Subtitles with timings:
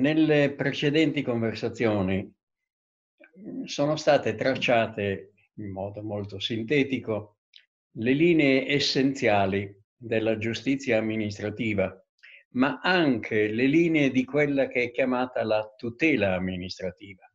[0.00, 2.26] Nelle precedenti conversazioni
[3.64, 7.40] sono state tracciate in modo molto sintetico
[7.98, 11.94] le linee essenziali della giustizia amministrativa,
[12.52, 17.30] ma anche le linee di quella che è chiamata la tutela amministrativa.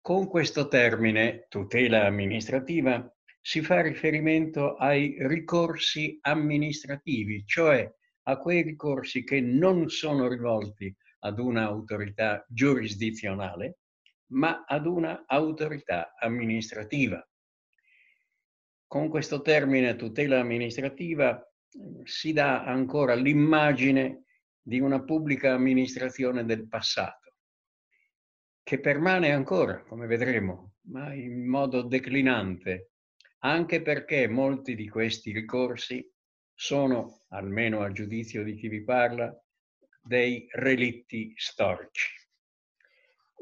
[0.00, 7.92] Con questo termine, tutela amministrativa, si fa riferimento ai ricorsi amministrativi, cioè
[8.28, 13.78] a quei ricorsi che non sono rivolti ad un'autorità giurisdizionale,
[14.32, 17.24] ma ad una autorità amministrativa.
[18.86, 21.40] Con questo termine tutela amministrativa
[22.04, 24.24] si dà ancora l'immagine
[24.60, 27.34] di una pubblica amministrazione del passato,
[28.62, 32.90] che permane ancora, come vedremo, ma in modo declinante,
[33.38, 36.08] anche perché molti di questi ricorsi
[36.52, 39.34] sono, almeno a giudizio di chi vi parla,
[40.00, 42.08] dei relitti storici.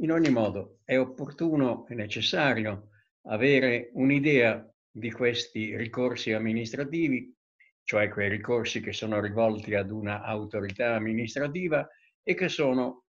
[0.01, 2.91] In ogni modo è opportuno e necessario
[3.23, 7.34] avere un'idea di questi ricorsi amministrativi,
[7.83, 11.89] cioè quei ricorsi che sono rivolti ad una autorità amministrativa
[12.23, 13.06] e che sono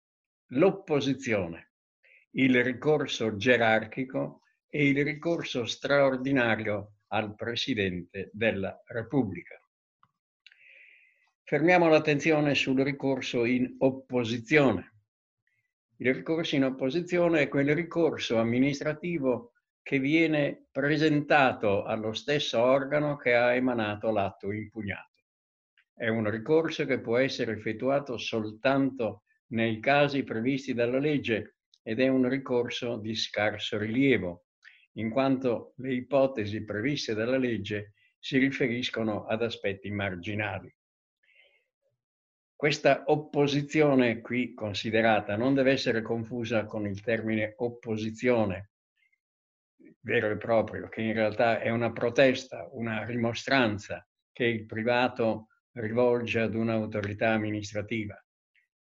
[0.50, 1.72] l'opposizione,
[2.32, 9.60] il ricorso gerarchico e il ricorso straordinario al Presidente della Repubblica.
[11.48, 14.94] Fermiamo l'attenzione sul ricorso in opposizione.
[15.98, 19.52] Il ricorso in opposizione è quel ricorso amministrativo
[19.84, 25.22] che viene presentato allo stesso organo che ha emanato l'atto impugnato.
[25.94, 32.08] È un ricorso che può essere effettuato soltanto nei casi previsti dalla legge ed è
[32.08, 34.46] un ricorso di scarso rilievo,
[34.94, 40.76] in quanto le ipotesi previste dalla legge si riferiscono ad aspetti marginali.
[42.58, 48.70] Questa opposizione qui considerata non deve essere confusa con il termine opposizione,
[50.00, 56.40] vero e proprio, che in realtà è una protesta, una rimostranza che il privato rivolge
[56.40, 58.18] ad un'autorità amministrativa.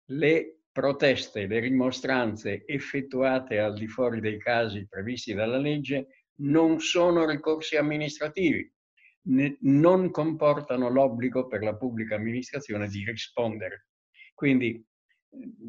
[0.06, 7.24] Le proteste, le rimostranze effettuate al di fuori dei casi previsti dalla legge non sono
[7.24, 8.72] ricorsi amministrativi,
[9.24, 13.88] non comportano l'obbligo per la pubblica amministrazione di rispondere.
[14.34, 14.84] Quindi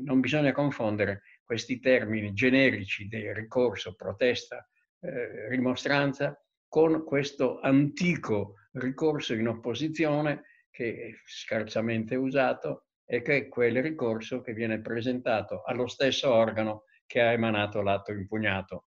[0.04, 4.66] non bisogna confondere questi termini generici di ricorso, protesta,
[5.00, 13.48] eh, rimostranza con questo antico ricorso in opposizione che è scarsamente usato e che è
[13.48, 18.86] quel ricorso che viene presentato allo stesso organo che ha emanato l'atto impugnato.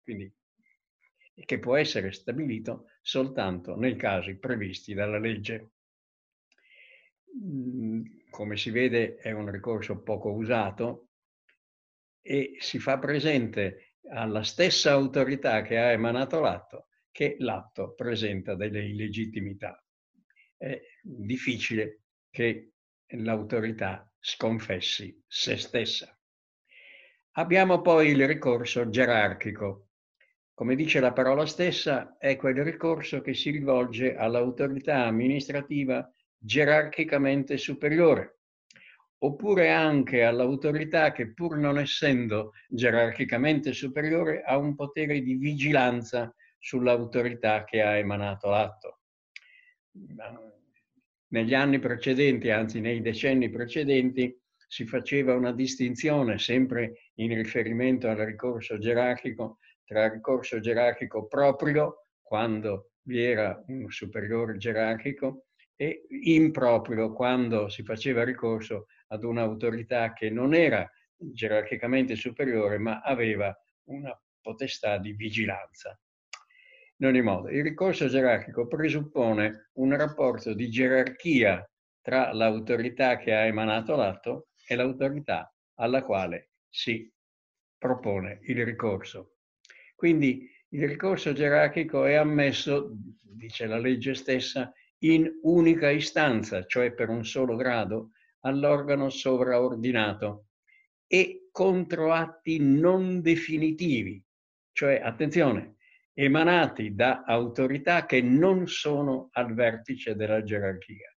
[0.00, 0.32] Quindi
[1.34, 5.70] che può essere stabilito soltanto nei casi previsti dalla legge.
[7.36, 11.08] Mm, come si vede è un ricorso poco usato
[12.20, 18.84] e si fa presente alla stessa autorità che ha emanato l'atto che l'atto presenta delle
[18.86, 19.80] illegittimità.
[20.56, 22.72] È difficile che
[23.06, 26.18] l'autorità sconfessi se stessa.
[27.36, 29.90] Abbiamo poi il ricorso gerarchico,
[30.54, 38.38] come dice la parola stessa, è quel ricorso che si rivolge all'autorità amministrativa gerarchicamente superiore,
[39.18, 47.64] oppure anche all'autorità che pur non essendo gerarchicamente superiore ha un potere di vigilanza sull'autorità
[47.64, 49.00] che ha emanato l'atto.
[51.28, 54.38] Negli anni precedenti, anzi nei decenni precedenti,
[54.68, 62.92] si faceva una distinzione sempre in riferimento al ricorso gerarchico tra ricorso gerarchico proprio, quando
[63.02, 65.46] vi era un superiore gerarchico,
[65.76, 73.54] e improprio, quando si faceva ricorso ad un'autorità che non era gerarchicamente superiore, ma aveva
[73.88, 75.98] una potestà di vigilanza.
[76.98, 81.68] In ogni modo, il ricorso gerarchico presuppone un rapporto di gerarchia
[82.00, 87.12] tra l'autorità che ha emanato l'atto e l'autorità alla quale si
[87.76, 89.33] propone il ricorso.
[90.04, 97.08] Quindi il ricorso gerarchico è ammesso, dice la legge stessa, in unica istanza, cioè per
[97.08, 98.10] un solo grado,
[98.40, 100.48] all'organo sovraordinato
[101.06, 104.22] e contro atti non definitivi,
[104.72, 105.76] cioè, attenzione,
[106.12, 111.16] emanati da autorità che non sono al vertice della gerarchia.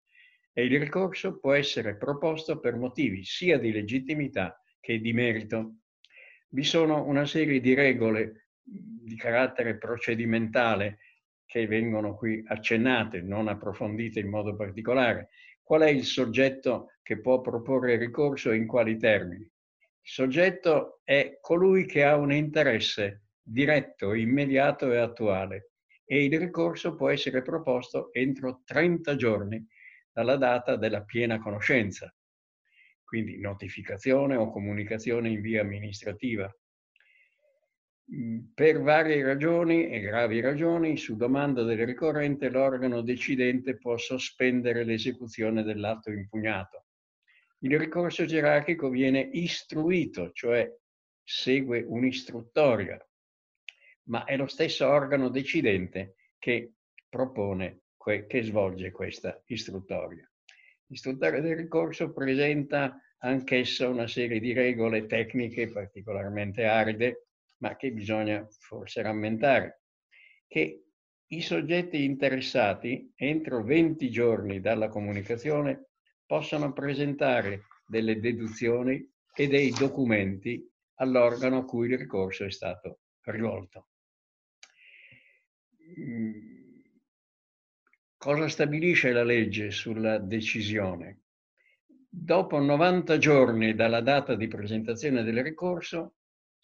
[0.53, 5.77] E il ricorso può essere proposto per motivi sia di legittimità che di merito.
[6.51, 10.99] Vi sono una serie di regole di carattere procedimentale
[11.45, 15.29] che vengono qui accennate, non approfondite in modo particolare.
[15.63, 19.43] Qual è il soggetto che può proporre ricorso e in quali termini?
[19.45, 25.71] Il soggetto è colui che ha un interesse diretto, immediato e attuale
[26.05, 29.67] e il ricorso può essere proposto entro 30 giorni
[30.13, 32.15] dalla data della piena conoscenza,
[33.05, 36.55] quindi notificazione o comunicazione in via amministrativa.
[38.13, 44.85] Mm, per varie ragioni e gravi ragioni, su domanda del ricorrente, l'organo decidente può sospendere
[44.85, 46.85] l'esecuzione dell'atto impugnato.
[47.61, 50.71] Il ricorso gerarchico viene istruito, cioè
[51.23, 52.99] segue un'istruttoria,
[54.09, 56.75] ma è lo stesso organo decidente che
[57.09, 60.31] propone, che svolge questa istruttoria.
[60.89, 67.24] L'istruttoria del ricorso presenta anch'essa una serie di regole tecniche particolarmente aride
[67.65, 69.85] ma che bisogna forse rammentare,
[70.47, 70.85] che
[71.29, 75.87] i soggetti interessati entro 20 giorni dalla comunicazione
[76.27, 80.63] possano presentare delle deduzioni e dei documenti
[80.97, 83.89] all'organo a cui il ricorso è stato rivolto.
[85.99, 86.83] Mm.
[88.15, 91.23] Cosa stabilisce la legge sulla decisione?
[92.11, 96.17] Dopo 90 giorni dalla data di presentazione del ricorso,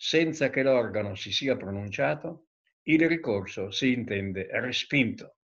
[0.03, 2.47] senza che l'organo si sia pronunciato,
[2.85, 5.37] il ricorso si intende respinto.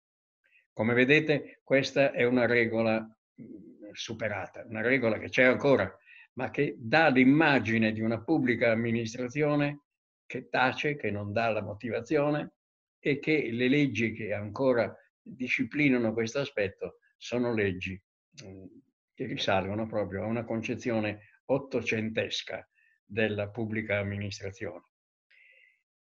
[0.72, 5.94] Come vedete, questa è una regola mm, superata, una regola che c'è ancora,
[6.38, 9.82] ma che dà l'immagine di una pubblica amministrazione
[10.24, 12.54] che tace, che non dà la motivazione
[12.98, 18.02] e che le leggi che ancora disciplinano questo aspetto sono leggi
[18.42, 18.64] mm,
[19.12, 22.66] che risalgono proprio a una concezione ottocentesca
[23.06, 24.84] della pubblica amministrazione.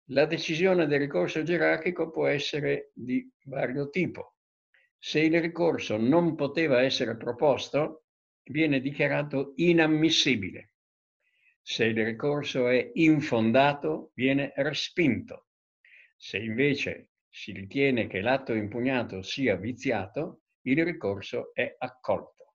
[0.08, 4.36] La decisione del ricorso gerarchico può essere di vario tipo.
[4.98, 8.06] Se il ricorso non poteva essere proposto,
[8.44, 10.72] viene dichiarato inammissibile.
[11.62, 15.48] Se il ricorso è infondato, viene respinto.
[16.18, 22.56] Se invece si ritiene che l'atto impugnato sia viziato, il ricorso è accolto.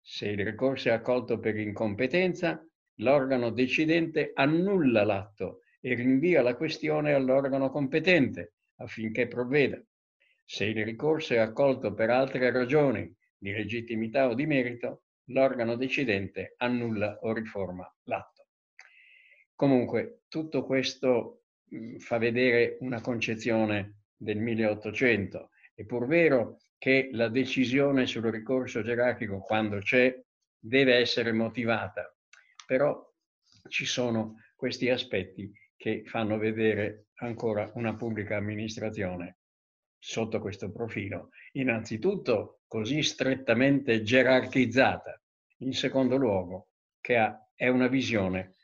[0.00, 2.64] Se il ricorso è accolto per incompetenza,
[2.96, 9.82] l'organo decidente annulla l'atto e rinvia la questione all'organo competente affinché provveda.
[10.44, 16.54] Se il ricorso è accolto per altre ragioni di legittimità o di merito, l'organo decidente
[16.58, 18.48] annulla o riforma l'atto.
[19.54, 25.50] Comunque, tutto questo mh, fa vedere una concezione del 1800.
[25.74, 30.18] È pur vero che la decisione sul ricorso gerarchico, quando c'è,
[30.58, 32.13] deve essere motivata,
[32.66, 33.02] però
[33.68, 39.38] ci sono questi aspetti che fanno vedere ancora una pubblica amministrazione
[39.98, 41.30] sotto questo profilo.
[41.52, 45.20] Innanzitutto così strettamente gerarchizzata,
[45.58, 46.68] in secondo luogo
[47.00, 48.54] che ha, è una visione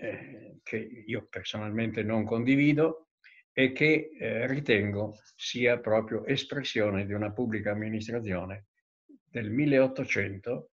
[0.00, 0.76] eh, che
[1.06, 3.10] io personalmente non condivido
[3.52, 8.66] e che eh, ritengo sia proprio espressione di una pubblica amministrazione
[9.06, 10.70] del 1800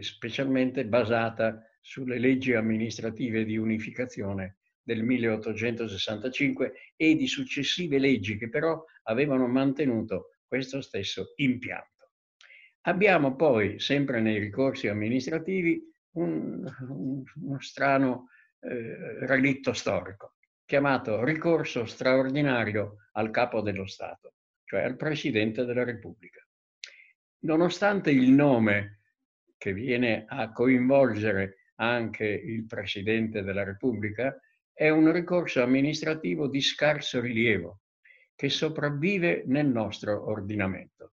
[0.00, 8.84] specialmente basata sulle leggi amministrative di unificazione del 1865 e di successive leggi che però
[9.04, 12.10] avevano mantenuto questo stesso impianto.
[12.82, 18.28] Abbiamo poi, sempre nei ricorsi amministrativi, un, un, uno strano
[18.60, 24.34] eh, relitto storico, chiamato ricorso straordinario al capo dello Stato,
[24.64, 26.44] cioè al Presidente della Repubblica.
[27.44, 29.01] Nonostante il nome
[29.62, 34.36] che viene a coinvolgere anche il Presidente della Repubblica,
[34.72, 37.82] è un ricorso amministrativo di scarso rilievo
[38.34, 41.12] che sopravvive nel nostro ordinamento.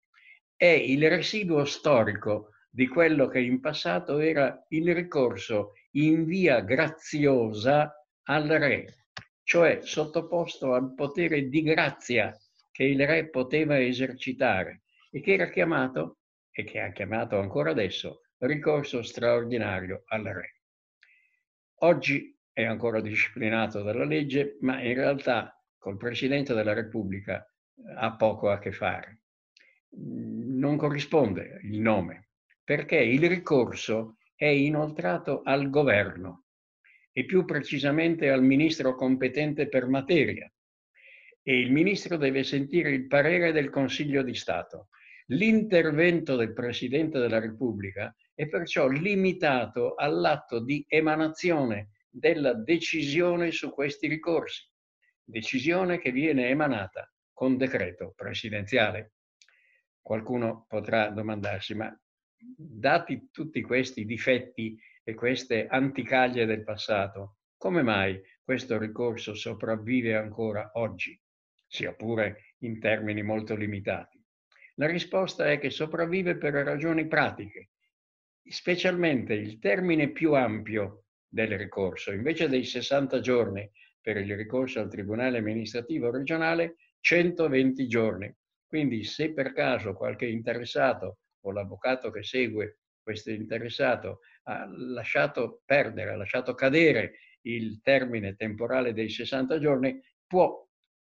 [0.58, 7.96] È il residuo storico di quello che in passato era il ricorso in via graziosa
[8.24, 9.06] al re,
[9.44, 12.38] cioè sottoposto al potere di grazia
[12.72, 16.18] che il re poteva esercitare e che era chiamato,
[16.52, 20.62] e che ha chiamato ancora adesso, ricorso straordinario al re.
[21.84, 28.16] Oggi è ancora disciplinato dalla legge, ma in realtà col Presidente della Repubblica eh, ha
[28.16, 29.22] poco a che fare.
[29.96, 32.30] Non corrisponde il nome,
[32.64, 36.46] perché il ricorso è inoltrato al governo
[37.12, 40.52] e più precisamente al ministro competente per materia.
[41.44, 44.88] E il ministro deve sentire il parere del Consiglio di Stato.
[45.28, 54.08] L'intervento del Presidente della Repubblica è perciò limitato all'atto di emanazione della decisione su questi
[54.08, 54.70] ricorsi,
[55.24, 59.14] decisione che viene emanata con decreto presidenziale.
[60.02, 61.98] Qualcuno potrà domandarsi, ma
[62.38, 70.72] dati tutti questi difetti e queste anticaglie del passato, come mai questo ricorso sopravvive ancora
[70.74, 71.18] oggi,
[71.66, 74.13] sia pure in termini molto limitati?
[74.78, 77.70] La risposta è che sopravvive per ragioni pratiche,
[78.44, 83.70] specialmente il termine più ampio del ricorso, invece dei 60 giorni
[84.02, 88.36] per il ricorso al Tribunale amministrativo regionale, 120 giorni.
[88.66, 96.12] Quindi se per caso qualche interessato o l'avvocato che segue questo interessato ha lasciato perdere,
[96.12, 100.68] ha lasciato cadere il termine temporale dei 60 giorni, può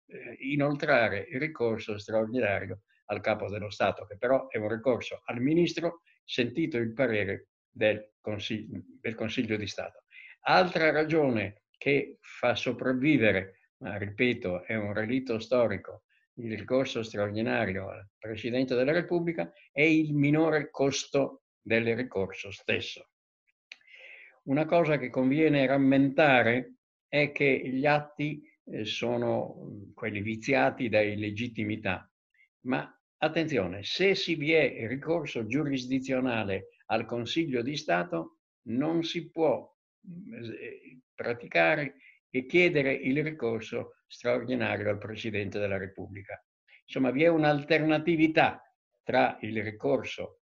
[0.08, 5.42] eh, inoltrare il ricorso straordinario al capo dello Stato, che però è un ricorso al
[5.42, 10.04] Ministro, sentito il parere del Consiglio, del Consiglio di Stato.
[10.42, 16.04] Altra ragione che fa sopravvivere, ma ripeto, è un relitto storico,
[16.36, 23.10] il ricorso straordinario al Presidente della Repubblica è il minore costo del ricorso stesso.
[24.44, 26.76] Una cosa che conviene rammentare
[27.08, 32.12] è che gli atti eh, sono quelli viziati da illegittimità,
[32.64, 39.70] ma attenzione, se si vi è ricorso giurisdizionale al Consiglio di Stato, non si può
[40.06, 41.96] eh, praticare
[42.30, 46.42] e chiedere il ricorso straordinario al Presidente della Repubblica.
[46.86, 48.62] Insomma, vi è un'alternatività
[49.04, 50.40] tra il ricorso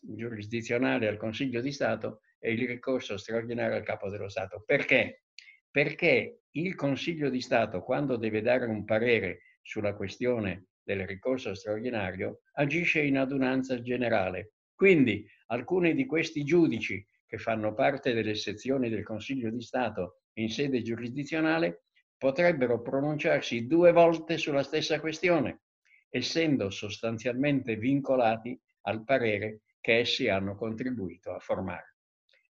[0.00, 4.62] giurisdizionale al Consiglio di Stato e il ricorso straordinario al Capo dello Stato.
[4.64, 5.24] Perché?
[5.70, 12.42] Perché il Consiglio di Stato, quando deve dare un parere sulla questione del ricorso straordinario,
[12.52, 14.52] agisce in adunanza generale.
[14.74, 20.50] Quindi alcuni di questi giudici che fanno parte delle sezioni del Consiglio di Stato in
[20.50, 21.84] sede giurisdizionale
[22.16, 25.62] potrebbero pronunciarsi due volte sulla stessa questione,
[26.10, 31.96] essendo sostanzialmente vincolati al parere che essi hanno contribuito a formare.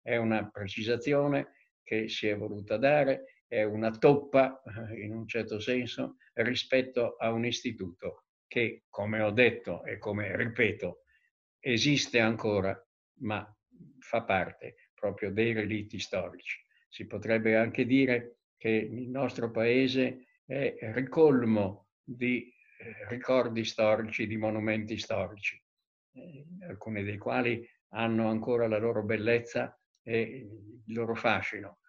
[0.02, 5.60] È una precisazione che si è voluta dare, è una toppa, eh, in un certo
[5.60, 11.02] senso, rispetto a un istituto che, come ho detto e come ripeto,
[11.60, 12.74] esiste ancora,
[13.20, 13.46] ma
[14.00, 16.66] fa parte proprio dei relitti storici.
[16.88, 24.38] Si potrebbe anche dire che il nostro paese è ricolmo di eh, ricordi storici, di
[24.38, 25.62] monumenti storici,
[26.14, 30.22] eh, alcuni dei quali hanno ancora la loro bellezza e
[30.86, 31.81] il loro fascino.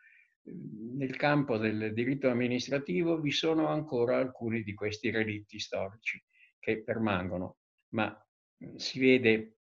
[0.44, 6.22] Nel campo del diritto amministrativo vi sono ancora alcuni di questi relitti storici
[6.58, 7.58] che permangono,
[7.90, 8.16] ma
[8.76, 9.58] si vede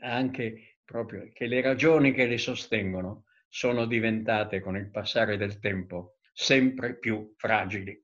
[0.00, 6.16] anche proprio che le ragioni che le sostengono sono diventate con il passare del tempo
[6.32, 8.00] sempre più fragili.